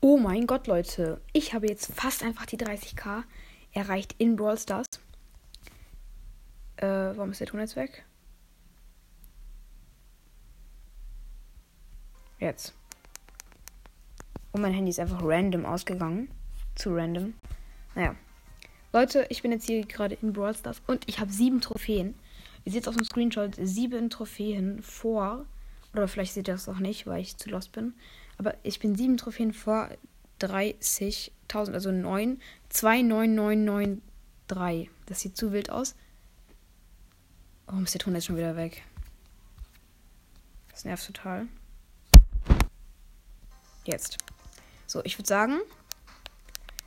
[0.00, 1.20] Oh mein Gott, Leute.
[1.32, 3.24] Ich habe jetzt fast einfach die 30k
[3.72, 4.86] erreicht in Brawl Stars.
[6.76, 8.04] Äh, warum ist der Ton jetzt weg?
[12.38, 12.74] Jetzt.
[14.52, 16.30] Und mein Handy ist einfach random ausgegangen.
[16.76, 17.34] Zu random.
[17.96, 18.14] Naja.
[18.92, 22.14] Leute, ich bin jetzt hier gerade in Brawl Stars und ich habe sieben Trophäen.
[22.64, 25.44] Ihr seht auf dem Screenshot sieben Trophäen vor.
[25.92, 27.94] Oder vielleicht seht ihr das auch nicht, weil ich zu lost bin.
[28.38, 29.88] Aber ich bin sieben Trophäen vor
[30.40, 32.40] 30.000, also 9.
[32.70, 34.90] 29993.
[35.06, 35.96] Das sieht zu wild aus.
[37.66, 38.84] Warum ist der Ton jetzt schon wieder weg?
[40.70, 41.48] Das nervt total.
[43.84, 44.18] Jetzt.
[44.86, 45.58] So, ich würde sagen,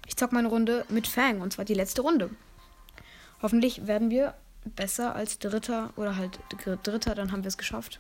[0.08, 1.42] ich zock meine Runde mit Fang.
[1.42, 2.30] Und zwar die letzte Runde.
[3.42, 6.40] Hoffentlich werden wir besser als Dritter oder halt
[6.84, 8.00] Dritter, dann haben wir es geschafft.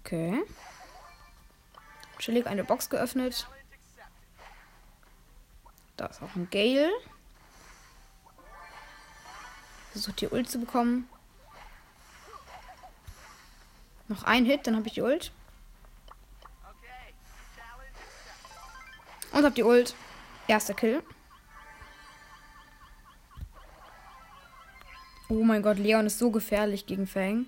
[0.00, 0.42] Okay.
[2.18, 3.46] Chillig eine Box geöffnet.
[5.96, 6.90] Da ist auch ein Gale.
[9.92, 11.08] Versucht die Ult zu bekommen.
[14.08, 15.32] Noch ein Hit, dann habe ich die Ult.
[19.32, 19.94] Und hab die Ult.
[20.46, 21.02] Erster Kill.
[25.28, 27.46] Oh mein Gott, Leon ist so gefährlich gegen Fang.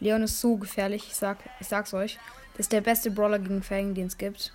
[0.00, 2.18] Leon ist so gefährlich, ich, sag, ich sag's euch.
[2.52, 4.52] Das ist der beste Brawler gegen Fang, den es gibt.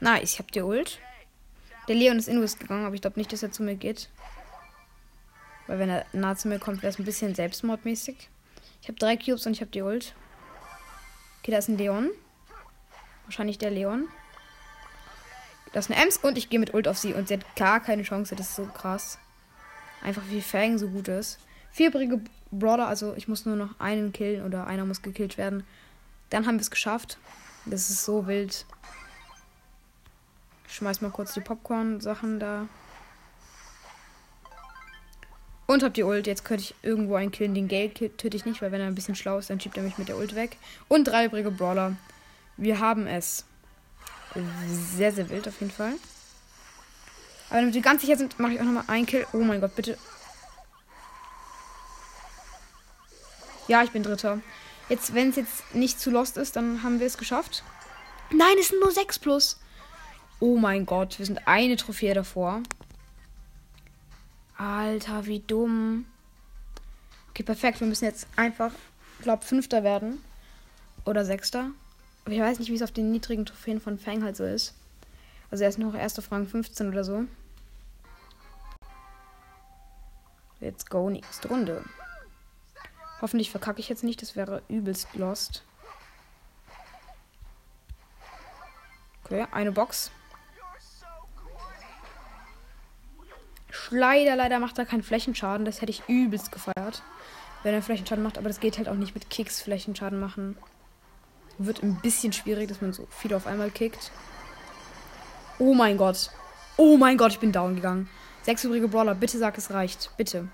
[0.00, 1.00] Nice, ich hab die Ult.
[1.88, 4.08] Der Leon ist Invis gegangen, aber ich glaube nicht, dass er zu mir geht.
[5.66, 8.28] Weil wenn er nah zu mir kommt, wäre es ein bisschen selbstmordmäßig.
[8.80, 10.14] Ich habe drei Cubes und ich habe die Ult.
[11.48, 12.10] Okay, da ist ein Leon.
[13.24, 14.06] Wahrscheinlich der Leon.
[15.72, 17.80] Das ist eine Ems und ich gehe mit Ult auf sie und sie hat gar
[17.80, 18.36] keine Chance.
[18.36, 19.18] Das ist so krass.
[20.02, 21.38] Einfach wie Fang so gut ist.
[21.72, 25.64] Vierbrige Brawler, also ich muss nur noch einen killen oder einer muss gekillt werden.
[26.28, 27.16] Dann haben wir es geschafft.
[27.64, 28.66] Das ist so wild.
[30.68, 32.68] Ich schmeiß mal kurz die Popcorn-Sachen da.
[35.70, 36.26] Und hab die Ult.
[36.26, 37.54] Jetzt könnte ich irgendwo einen killen.
[37.54, 39.82] Den Gale töte ich nicht, weil wenn er ein bisschen schlau ist, dann schiebt er
[39.82, 40.56] mich mit der Ult weg.
[40.88, 41.94] Und drei übrige Brawler.
[42.56, 43.44] Wir haben es.
[44.66, 45.92] Sehr, sehr wild auf jeden Fall.
[47.50, 49.26] Aber damit wir ganz sicher sind, mache ich auch nochmal einen Kill.
[49.34, 49.98] Oh mein Gott, bitte.
[53.66, 54.40] Ja, ich bin Dritter.
[54.88, 57.62] Jetzt, wenn es jetzt nicht zu lost ist, dann haben wir es geschafft.
[58.30, 59.60] Nein, es sind nur 6 plus.
[60.40, 62.62] Oh mein Gott, wir sind eine Trophäe davor.
[64.58, 66.04] Alter, wie dumm.
[67.30, 67.80] Okay, perfekt.
[67.80, 68.72] Wir müssen jetzt einfach,
[69.22, 70.22] glaube, Fünfter werden.
[71.04, 71.70] Oder Sechster.
[72.24, 74.74] Aber ich weiß nicht, wie es auf den niedrigen Trophäen von Fang halt so ist.
[75.50, 77.24] Also er ist noch erste Fragen 15 oder so.
[80.60, 81.84] Let's go, nächste Runde.
[83.22, 85.62] Hoffentlich verkacke ich jetzt nicht, das wäre übelst lost.
[89.24, 90.10] Okay, eine Box.
[93.90, 95.64] Leider, leider macht er keinen Flächenschaden.
[95.64, 97.02] Das hätte ich übelst gefeiert.
[97.62, 100.56] Wenn er Flächenschaden macht, aber das geht halt auch nicht mit Kicks Flächenschaden machen.
[101.58, 104.12] Wird ein bisschen schwierig, dass man so viele auf einmal kickt.
[105.58, 106.30] Oh mein Gott.
[106.76, 108.08] Oh mein Gott, ich bin down gegangen.
[108.42, 110.12] Sechs übrige Brawler, bitte sag, es reicht.
[110.16, 110.48] Bitte.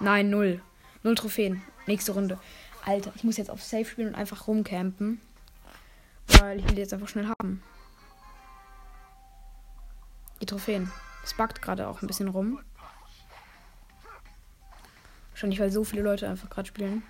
[0.00, 0.60] Nein, null.
[1.04, 1.62] Null Trophäen.
[1.86, 2.38] Nächste Runde.
[2.84, 5.20] Alter, ich muss jetzt auf Safe spielen und einfach rumcampen.
[6.40, 7.62] Weil ich will jetzt einfach schnell haben.
[10.40, 10.90] Die Trophäen.
[11.22, 12.60] Es backt gerade auch ein bisschen rum.
[15.30, 17.02] Wahrscheinlich, weil so viele Leute einfach gerade spielen.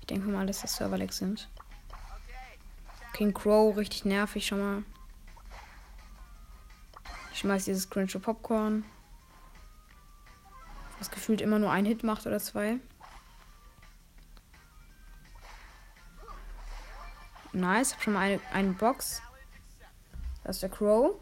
[0.00, 1.48] Ich denke mal, dass das Serverlegs sind.
[3.12, 4.84] King Crow, richtig nervig schon mal.
[7.32, 8.84] Ich schmeiß dieses Crunch Popcorn.
[10.98, 12.78] Was gefühlt immer nur ein Hit macht oder zwei.
[17.52, 19.22] Nice, hab schon mal eine, eine Box.
[20.44, 21.20] Das ist der Crow.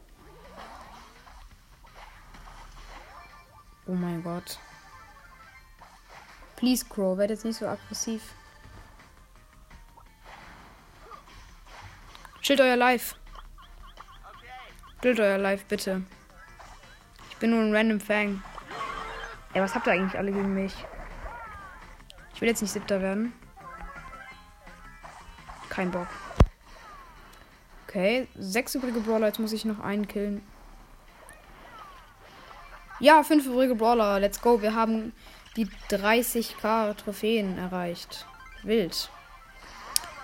[3.87, 4.59] Oh mein Gott.
[6.57, 8.23] Please, Crow, werd jetzt nicht so aggressiv.
[12.41, 13.15] Schild euer Life.
[15.03, 16.03] Schild euer Life, bitte.
[17.31, 18.43] Ich bin nur ein random Fang.
[19.53, 20.75] Ey, was habt ihr eigentlich alle gegen mich?
[22.35, 23.33] Ich will jetzt nicht siebter werden.
[25.69, 26.09] Kein Bock.
[27.87, 29.27] Okay, sechs übrige Brawler.
[29.27, 30.43] Jetzt muss ich noch einen killen.
[32.99, 34.19] Ja, fünf übrige Brawler.
[34.21, 34.63] Let's go.
[34.63, 35.13] Wir haben
[35.57, 38.27] die 30k Trophäen erreicht.
[38.63, 39.11] Wild.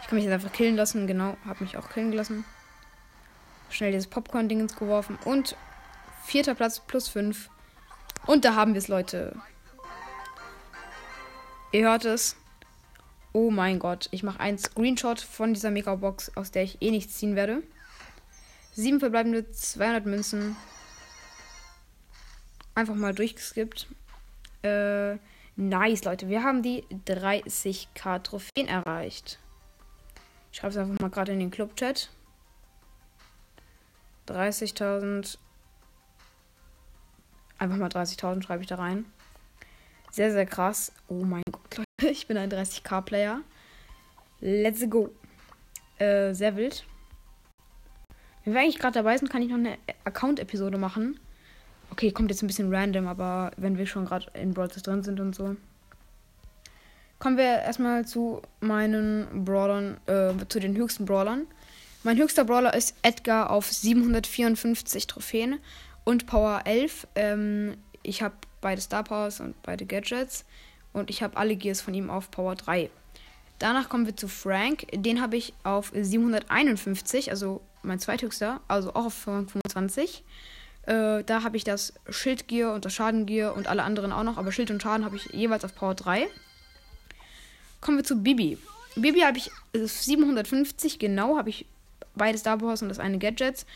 [0.01, 1.07] Ich kann mich jetzt einfach killen lassen.
[1.07, 2.47] Genau, habe mich auch killen lassen.
[3.69, 5.19] Schnell dieses Popcorn-Dingens geworfen.
[5.27, 5.55] Und
[6.25, 7.51] vierter Platz plus 5.
[8.27, 9.37] Und da haben wir es, Leute.
[11.73, 12.37] Ihr hört es.
[13.35, 14.09] Oh mein Gott.
[14.13, 17.63] Ich mache einen Screenshot von dieser Megabox, aus der ich eh nichts ziehen werde.
[18.75, 20.57] Sieben verbleibende 200 Münzen.
[22.75, 23.87] Einfach mal durchgeskippt.
[24.63, 25.17] Äh,
[25.57, 26.29] nice, Leute.
[26.29, 29.39] Wir haben die 30k Trophäen erreicht.
[30.51, 32.11] Ich schreibe es einfach mal gerade in den Club-Chat.
[34.29, 35.39] 30.000.
[37.59, 39.05] Einfach mal 30.000 schreibe ich da rein.
[40.11, 40.93] Sehr, sehr krass.
[41.09, 42.13] Oh mein Gott, Leute.
[42.13, 43.41] Ich bin ein 30k-Player.
[44.41, 45.11] Let's go.
[45.99, 46.85] Äh, sehr wild.
[48.45, 51.21] Wenn wir eigentlich gerade dabei sind, kann ich noch eine Account-Episode machen.
[51.93, 55.21] Okay, kommt jetzt ein bisschen random, aber wenn wir schon gerade in Brawl drin sind
[55.21, 55.57] und so.
[57.19, 61.47] Kommen wir erstmal zu meinen Brawlern, äh, zu den höchsten Brawlern.
[62.03, 65.59] Mein höchster Brawler ist Edgar auf 754 Trophäen
[66.05, 67.07] und Power 11.
[67.15, 70.47] Ähm, ich habe beide Star Powers und beide Gadgets
[70.95, 72.89] und ich habe alle Gears von ihm auf Power 3.
[73.59, 74.87] Danach kommen wir zu Frank.
[74.95, 80.25] Den habe ich auf 751, also mein zweithöchster, also auch auf 25.
[80.87, 84.51] Äh, da habe ich das Schildgear und das Schadengear und alle anderen auch noch, aber
[84.51, 86.29] Schild und Schaden habe ich jeweils auf Power 3.
[87.81, 88.59] Kommen wir zu Bibi.
[88.97, 91.67] Bibi habe ich 750, genau, habe ich
[92.15, 93.67] beide Star Wars und das eine Gadgets.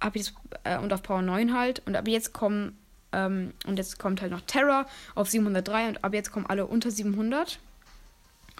[0.00, 0.34] Habe ich das,
[0.64, 1.82] äh, und auf Power 9 halt.
[1.86, 2.78] Und ab jetzt kommen,
[3.12, 6.90] ähm, und jetzt kommt halt noch Terra auf 703 und ab jetzt kommen alle unter
[6.90, 7.58] 700.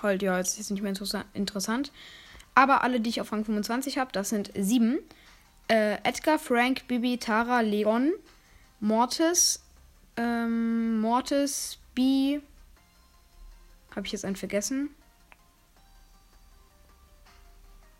[0.02, 0.94] Halt, ja, jetzt ist nicht mehr
[1.34, 1.92] interessant.
[2.54, 4.98] Aber alle, die ich auf Rang 25 habe, das sind sieben
[5.68, 8.12] äh, Edgar, Frank, Bibi, Tara, Leon,
[8.80, 9.62] Mortis,
[10.16, 12.40] ähm, Mortis, B.
[13.94, 14.90] Habe ich jetzt einen vergessen?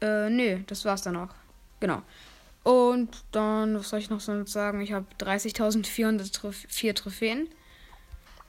[0.01, 1.35] Äh, nö, das war's dann auch.
[1.81, 2.03] Genau.
[2.63, 4.81] Und dann, was soll ich noch so sagen?
[4.81, 7.49] Ich habe 30.404 Trophäen.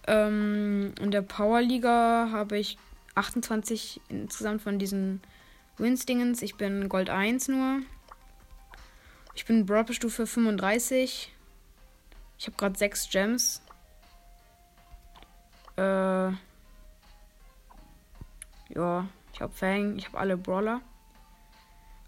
[0.07, 2.77] Ähm, in der Powerliga habe ich
[3.15, 5.21] 28 insgesamt von diesen
[5.77, 6.41] Wins-Dingens.
[6.41, 7.81] Ich bin Gold 1 nur.
[9.37, 11.31] Ich bin Brawl Stufe 35.
[12.39, 13.61] Ich habe gerade 6 Gems.
[15.77, 16.31] Äh.
[18.73, 20.81] Ja, ich habe Fang, ich habe alle Brawler.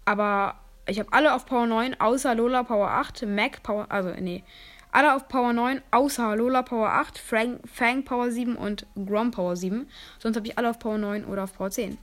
[0.04, 0.56] Aber
[0.86, 4.42] ich habe alle auf Power 9, außer Lola Power 8, Mac Power, also nee,
[4.90, 9.54] alle auf Power 9, außer Lola Power 8, Fang, Fang Power 7 und Grom Power
[9.54, 9.88] 7.
[10.18, 11.96] Sonst habe ich alle auf Power 9 oder auf Power 10.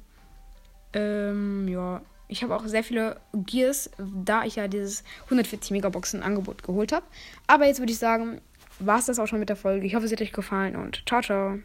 [0.93, 2.01] Ähm, ja.
[2.27, 7.05] Ich habe auch sehr viele Gears, da ich ja dieses 140 Megaboxen Angebot geholt habe.
[7.47, 8.41] Aber jetzt würde ich sagen,
[8.79, 9.85] war es das auch schon mit der Folge.
[9.85, 11.59] Ich hoffe, es hat euch gefallen und ciao, ciao.